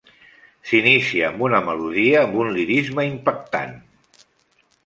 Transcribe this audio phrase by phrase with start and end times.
[0.69, 3.81] S'inicia amb una melodia amb un lirisme impactant.